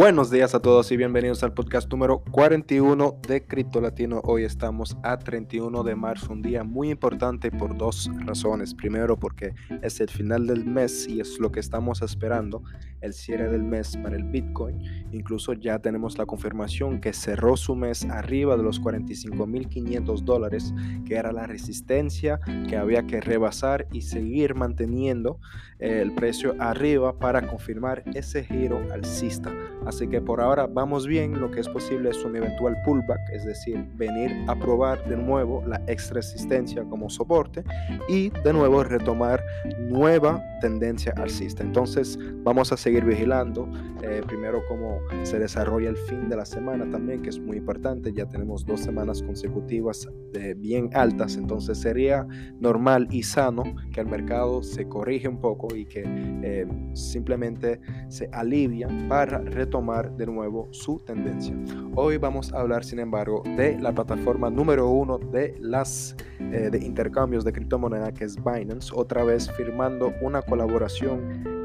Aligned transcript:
Buenos 0.00 0.30
días 0.30 0.54
a 0.54 0.62
todos 0.62 0.90
y 0.92 0.96
bienvenidos 0.96 1.42
al 1.42 1.52
podcast 1.52 1.90
número 1.90 2.24
41 2.30 3.20
de 3.28 3.44
Cripto 3.44 3.82
Latino. 3.82 4.22
Hoy 4.24 4.44
estamos 4.44 4.96
a 5.02 5.18
31 5.18 5.82
de 5.82 5.94
marzo, 5.94 6.32
un 6.32 6.40
día 6.40 6.64
muy 6.64 6.88
importante 6.88 7.50
por 7.50 7.76
dos 7.76 8.08
razones. 8.24 8.72
Primero 8.72 9.18
porque 9.18 9.52
es 9.82 10.00
el 10.00 10.08
final 10.08 10.46
del 10.46 10.64
mes 10.64 11.06
y 11.06 11.20
es 11.20 11.38
lo 11.38 11.52
que 11.52 11.60
estamos 11.60 12.00
esperando, 12.00 12.62
el 13.02 13.12
cierre 13.12 13.50
del 13.50 13.62
mes 13.62 13.94
para 13.98 14.16
el 14.16 14.24
Bitcoin. 14.24 14.80
Incluso 15.12 15.52
ya 15.52 15.78
tenemos 15.80 16.16
la 16.16 16.24
confirmación 16.24 17.02
que 17.02 17.12
cerró 17.12 17.58
su 17.58 17.74
mes 17.74 18.06
arriba 18.06 18.56
de 18.56 18.62
los 18.62 18.80
45.500 18.80 20.24
dólares, 20.24 20.72
que 21.04 21.16
era 21.16 21.30
la 21.30 21.46
resistencia 21.46 22.40
que 22.70 22.78
había 22.78 23.06
que 23.06 23.20
rebasar 23.20 23.86
y 23.92 24.00
seguir 24.00 24.54
manteniendo 24.54 25.38
eh, 25.78 26.00
el 26.00 26.14
precio 26.14 26.56
arriba 26.58 27.18
para 27.18 27.46
confirmar 27.46 28.02
ese 28.14 28.44
giro 28.44 28.80
alcista. 28.92 29.52
Así 29.90 30.06
que 30.06 30.20
por 30.20 30.40
ahora 30.40 30.68
vamos 30.68 31.08
bien, 31.08 31.40
lo 31.40 31.50
que 31.50 31.58
es 31.58 31.68
posible 31.68 32.10
es 32.10 32.24
un 32.24 32.36
eventual 32.36 32.76
pullback, 32.84 33.18
es 33.32 33.44
decir, 33.44 33.84
venir 33.96 34.30
a 34.46 34.54
probar 34.54 35.04
de 35.08 35.16
nuevo 35.16 35.64
la 35.66 35.82
extra 35.88 36.20
resistencia 36.20 36.84
como 36.84 37.10
soporte 37.10 37.64
y 38.08 38.30
de 38.30 38.52
nuevo 38.52 38.84
retomar 38.84 39.44
nueva 39.80 40.40
tendencia 40.60 41.12
alcista. 41.16 41.64
Entonces 41.64 42.16
vamos 42.44 42.70
a 42.70 42.76
seguir 42.76 43.04
vigilando 43.04 43.68
eh, 44.02 44.22
primero 44.28 44.62
cómo 44.68 45.00
se 45.24 45.40
desarrolla 45.40 45.88
el 45.88 45.96
fin 45.96 46.28
de 46.28 46.36
la 46.36 46.44
semana 46.44 46.88
también, 46.88 47.22
que 47.22 47.30
es 47.30 47.40
muy 47.40 47.56
importante. 47.56 48.12
Ya 48.12 48.26
tenemos 48.26 48.64
dos 48.64 48.80
semanas 48.80 49.20
consecutivas 49.20 50.08
de 50.32 50.54
bien 50.54 50.90
altas, 50.92 51.36
entonces 51.36 51.78
sería 51.78 52.28
normal 52.60 53.08
y 53.10 53.24
sano 53.24 53.64
que 53.92 54.00
el 54.00 54.06
mercado 54.06 54.62
se 54.62 54.86
corrige 54.86 55.26
un 55.26 55.40
poco 55.40 55.74
y 55.74 55.84
que 55.84 56.04
eh, 56.06 56.68
simplemente 56.92 57.80
se 58.08 58.28
alivia 58.32 58.86
para 59.08 59.38
retomar 59.38 59.69
de 59.70 60.26
nuevo 60.26 60.66
su 60.72 60.98
tendencia. 60.98 61.54
Hoy 61.94 62.18
vamos 62.18 62.52
a 62.52 62.60
hablar, 62.60 62.84
sin 62.84 62.98
embargo, 62.98 63.42
de 63.56 63.78
la 63.78 63.92
plataforma 63.92 64.50
número 64.50 64.88
uno 64.90 65.16
de 65.18 65.56
las 65.60 66.16
eh, 66.40 66.70
de 66.70 66.78
intercambios 66.78 67.44
de 67.44 67.52
criptomoneda 67.52 68.12
que 68.12 68.24
es 68.24 68.36
Binance, 68.36 68.90
otra 68.92 69.22
vez 69.22 69.48
firmando 69.52 70.12
una 70.22 70.42
colaboración 70.42 71.60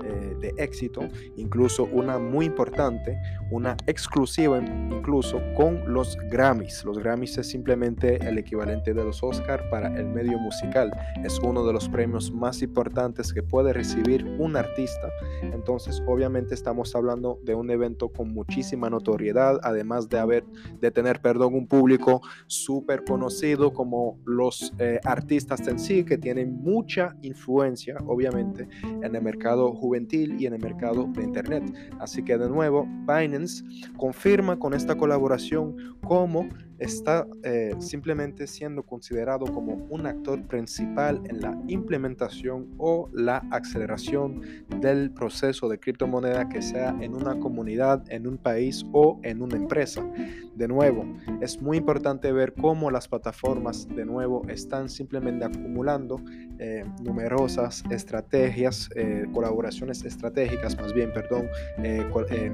éxito, 0.57 1.01
incluso 1.35 1.85
una 1.91 2.17
muy 2.19 2.45
importante, 2.45 3.17
una 3.51 3.75
exclusiva 3.87 4.59
incluso 4.59 5.41
con 5.55 5.93
los 5.93 6.17
Grammys. 6.29 6.83
Los 6.85 6.99
Grammys 6.99 7.37
es 7.37 7.49
simplemente 7.49 8.17
el 8.27 8.37
equivalente 8.37 8.93
de 8.93 9.03
los 9.03 9.21
Oscar 9.23 9.69
para 9.69 9.87
el 9.97 10.07
medio 10.07 10.37
musical. 10.37 10.91
Es 11.23 11.39
uno 11.39 11.65
de 11.65 11.73
los 11.73 11.89
premios 11.89 12.31
más 12.31 12.61
importantes 12.61 13.33
que 13.33 13.43
puede 13.43 13.73
recibir 13.73 14.25
un 14.39 14.55
artista. 14.55 15.09
Entonces, 15.41 16.01
obviamente 16.07 16.53
estamos 16.53 16.95
hablando 16.95 17.39
de 17.43 17.55
un 17.55 17.69
evento 17.69 18.09
con 18.09 18.33
muchísima 18.33 18.89
notoriedad, 18.89 19.59
además 19.63 20.09
de 20.09 20.19
haber 20.19 20.43
de 20.79 20.91
tener, 20.91 21.21
perdón, 21.21 21.55
un 21.55 21.67
público 21.67 22.21
súper 22.47 23.03
conocido 23.03 23.73
como 23.73 24.19
los 24.25 24.73
eh, 24.79 24.99
artistas 25.03 25.67
en 25.67 25.79
sí 25.79 26.03
que 26.03 26.17
tienen 26.17 26.61
mucha 26.61 27.15
influencia, 27.21 27.97
obviamente, 28.05 28.67
en 28.83 29.15
el 29.15 29.21
mercado 29.21 29.73
juvenil 29.73 30.34
y 30.37 30.45
en 30.45 30.53
el 30.53 30.61
mercado 30.61 31.07
de 31.13 31.23
Internet. 31.23 31.63
Así 31.99 32.23
que 32.23 32.37
de 32.37 32.49
nuevo, 32.49 32.87
Binance 33.07 33.63
confirma 33.97 34.57
con 34.57 34.73
esta 34.73 34.95
colaboración 34.95 35.75
cómo 36.01 36.47
está 36.79 37.27
eh, 37.43 37.73
simplemente 37.79 38.47
siendo 38.47 38.83
considerado 38.83 39.45
como 39.45 39.73
un 39.89 40.05
actor 40.05 40.41
principal 40.47 41.21
en 41.25 41.41
la 41.41 41.57
implementación 41.67 42.73
o 42.77 43.09
la 43.13 43.37
aceleración 43.51 44.41
del 44.81 45.11
proceso 45.11 45.69
de 45.69 45.79
criptomoneda 45.79 46.49
que 46.49 46.61
sea 46.61 46.95
en 46.99 47.15
una 47.15 47.39
comunidad, 47.39 48.03
en 48.11 48.27
un 48.27 48.37
país 48.37 48.85
o 48.91 49.19
en 49.23 49.41
una 49.41 49.55
empresa. 49.55 50.05
De 50.55 50.69
nuevo, 50.69 51.05
es 51.41 51.61
muy 51.61 51.77
importante 51.77 52.31
ver 52.31 52.53
cómo 52.53 52.89
las 52.89 53.09
plataformas 53.09 53.87
de 53.89 54.05
nuevo 54.05 54.43
están 54.47 54.87
simplemente 54.87 55.43
acumulando 55.43 56.21
eh, 56.59 56.85
numerosas 57.03 57.83
estrategias, 57.89 58.89
eh, 58.95 59.25
colaboraciones 59.33 60.05
estratégicas, 60.05 60.77
más 60.77 60.93
bien, 60.93 61.11
perdón, 61.11 61.49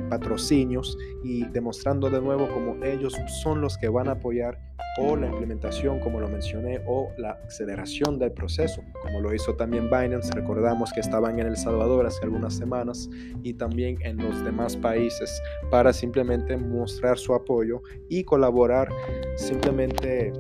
patrocinios 0.10 0.98
y 1.24 1.46
demostrando 1.46 2.10
de 2.10 2.22
nuevo 2.22 2.48
cómo 2.50 2.84
ellos 2.84 3.16
son 3.44 3.62
los 3.62 3.78
que 3.78 3.88
van 3.88 4.10
a 4.10 4.11
apoyar 4.12 4.60
o 4.98 5.16
la 5.16 5.28
implementación, 5.28 6.00
como 6.00 6.20
lo 6.20 6.28
mencioné, 6.28 6.82
o 6.86 7.10
la 7.18 7.32
aceleración 7.48 8.20
del 8.20 8.32
proceso, 8.32 8.82
como 9.02 9.22
lo 9.22 9.34
hizo 9.34 9.56
también 9.56 9.86
Binance. 9.86 10.34
Recordamos 10.34 10.92
que 10.92 11.00
estaban 11.00 11.40
en 11.40 11.48
El 11.48 11.58
Salvador 11.58 12.06
hace 12.06 12.24
algunas 12.24 12.56
semanas 12.56 13.10
y 13.44 13.54
también 13.54 13.98
en 14.02 14.18
los 14.18 14.44
demás 14.44 14.76
países 14.76 15.42
para 15.70 15.94
simplemente 15.94 16.58
mostrar 16.58 17.18
su 17.18 17.34
apoyo 17.34 17.82
y 18.10 18.24
colaborar 18.24 18.90
simplemente 19.38 20.34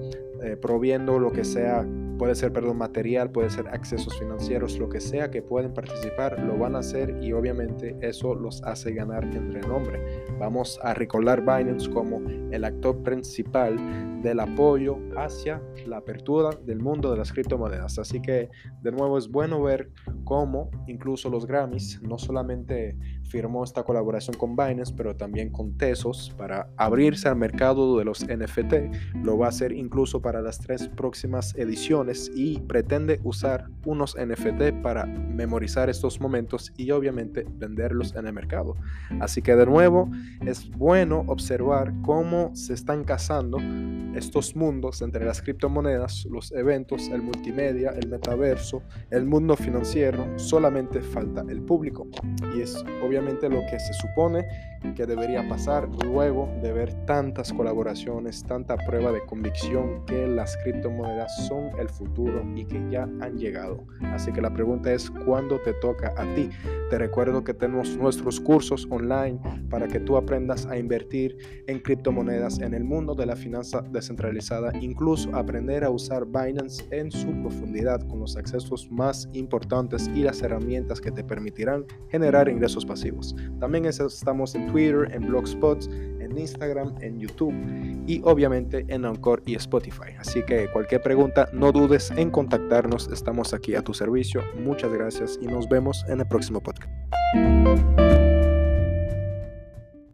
eh, 0.43 0.57
proviendo 0.57 1.19
lo 1.19 1.31
que 1.31 1.43
sea 1.43 1.85
puede 2.21 2.35
ser, 2.35 2.53
perdón, 2.53 2.77
material, 2.77 3.31
puede 3.31 3.49
ser 3.49 3.67
accesos 3.69 4.15
financieros, 4.19 4.77
lo 4.77 4.87
que 4.87 5.01
sea 5.01 5.31
que 5.31 5.41
pueden 5.41 5.73
participar, 5.73 6.39
lo 6.39 6.55
van 6.55 6.75
a 6.75 6.77
hacer 6.77 7.17
y 7.19 7.33
obviamente 7.33 7.97
eso 7.99 8.35
los 8.35 8.61
hace 8.61 8.93
ganar 8.93 9.23
en 9.23 9.51
renombre. 9.51 10.23
Vamos 10.37 10.79
a 10.83 10.93
recordar 10.93 11.41
Binance 11.41 11.89
como 11.89 12.21
el 12.51 12.63
actor 12.63 13.01
principal 13.01 14.21
del 14.21 14.39
apoyo 14.39 14.99
hacia 15.17 15.63
la 15.87 15.97
apertura 15.97 16.51
del 16.63 16.79
mundo 16.79 17.09
de 17.09 17.17
las 17.17 17.31
criptomonedas. 17.31 17.97
Así 17.97 18.21
que 18.21 18.51
de 18.83 18.91
nuevo 18.91 19.17
es 19.17 19.27
bueno 19.27 19.59
ver 19.63 19.89
cómo 20.23 20.69
incluso 20.85 21.27
los 21.27 21.47
Grammys 21.47 22.03
no 22.03 22.19
solamente 22.19 22.95
firmó 23.23 23.63
esta 23.63 23.83
colaboración 23.83 24.35
con 24.37 24.55
Binance, 24.55 24.93
pero 24.95 25.15
también 25.15 25.49
con 25.51 25.75
Tesos 25.75 26.35
para 26.37 26.69
abrirse 26.77 27.29
al 27.29 27.37
mercado 27.37 27.97
de 27.97 28.05
los 28.05 28.23
NFT. 28.27 29.15
Lo 29.23 29.37
va 29.39 29.47
a 29.47 29.49
hacer 29.49 29.71
incluso 29.71 30.21
para 30.21 30.41
las 30.41 30.59
tres 30.59 30.87
próximas 30.89 31.55
ediciones 31.55 32.10
y 32.33 32.59
pretende 32.59 33.19
usar 33.23 33.67
unos 33.85 34.15
NFT 34.15 34.81
para 34.81 35.05
memorizar 35.05 35.89
estos 35.89 36.19
momentos 36.19 36.71
y 36.77 36.91
obviamente 36.91 37.45
venderlos 37.49 38.15
en 38.15 38.27
el 38.27 38.33
mercado. 38.33 38.75
Así 39.19 39.41
que 39.41 39.55
de 39.55 39.65
nuevo 39.65 40.09
es 40.45 40.69
bueno 40.69 41.23
observar 41.27 41.93
cómo 42.01 42.55
se 42.55 42.73
están 42.73 43.03
casando 43.03 43.57
estos 44.15 44.55
mundos 44.55 45.01
entre 45.01 45.25
las 45.25 45.41
criptomonedas, 45.41 46.25
los 46.29 46.51
eventos, 46.51 47.07
el 47.09 47.21
multimedia, 47.21 47.91
el 47.91 48.09
metaverso, 48.09 48.83
el 49.09 49.25
mundo 49.25 49.55
financiero, 49.55 50.37
solamente 50.37 51.01
falta 51.01 51.45
el 51.47 51.61
público. 51.61 52.07
Y 52.55 52.61
es 52.61 52.83
obviamente 53.03 53.49
lo 53.49 53.61
que 53.69 53.79
se 53.79 53.93
supone 53.93 54.45
que 54.95 55.05
debería 55.05 55.47
pasar 55.47 55.87
luego 56.03 56.49
de 56.61 56.73
ver 56.73 56.93
tantas 57.05 57.53
colaboraciones, 57.53 58.43
tanta 58.43 58.75
prueba 58.75 59.11
de 59.11 59.23
convicción 59.25 60.05
que 60.05 60.27
las 60.27 60.57
criptomonedas 60.57 61.47
son 61.47 61.69
el 61.79 61.89
futuro 61.91 62.43
y 62.55 62.65
que 62.65 62.81
ya 62.89 63.03
han 63.03 63.37
llegado. 63.37 63.85
Así 64.01 64.31
que 64.31 64.41
la 64.41 64.53
pregunta 64.53 64.91
es, 64.93 65.09
¿cuándo 65.09 65.59
te 65.59 65.73
toca 65.73 66.13
a 66.17 66.35
ti? 66.35 66.49
Te 66.89 66.97
recuerdo 66.97 67.43
que 67.43 67.53
tenemos 67.53 67.97
nuestros 67.97 68.39
cursos 68.39 68.87
online 68.89 69.39
para 69.69 69.87
que 69.87 69.99
tú 69.99 70.17
aprendas 70.17 70.65
a 70.65 70.77
invertir 70.77 71.37
en 71.67 71.79
criptomonedas 71.79 72.59
en 72.59 72.73
el 72.73 72.83
mundo 72.83 73.15
de 73.15 73.25
la 73.25 73.35
finanza 73.35 73.81
descentralizada, 73.81 74.71
incluso 74.79 75.33
aprender 75.35 75.83
a 75.83 75.89
usar 75.89 76.25
Binance 76.25 76.83
en 76.91 77.11
su 77.11 77.31
profundidad 77.41 78.05
con 78.07 78.19
los 78.19 78.35
accesos 78.37 78.91
más 78.91 79.29
importantes 79.33 80.09
y 80.13 80.23
las 80.23 80.41
herramientas 80.41 81.01
que 81.01 81.11
te 81.11 81.23
permitirán 81.23 81.85
generar 82.09 82.49
ingresos 82.49 82.85
pasivos. 82.85 83.35
También 83.59 83.85
estamos 83.85 84.55
en 84.55 84.67
Twitter, 84.67 85.09
en 85.11 85.27
Blogspot, 85.27 85.89
en 86.23 86.37
Instagram, 86.37 86.95
en 87.01 87.19
YouTube 87.19 87.53
y 88.07 88.21
obviamente 88.23 88.85
en 88.87 89.05
Anchor 89.05 89.43
y 89.45 89.55
Spotify. 89.55 90.13
Así 90.19 90.43
que 90.43 90.69
cualquier 90.71 91.01
pregunta, 91.01 91.49
no 91.53 91.71
dudes 91.71 92.11
en 92.11 92.29
contactarnos. 92.29 93.09
Estamos 93.11 93.53
aquí 93.53 93.75
a 93.75 93.81
tu 93.81 93.93
servicio. 93.93 94.41
Muchas 94.59 94.91
gracias 94.91 95.39
y 95.41 95.47
nos 95.47 95.67
vemos 95.67 96.05
en 96.07 96.19
el 96.19 96.27
próximo 96.27 96.61
podcast. 96.61 98.20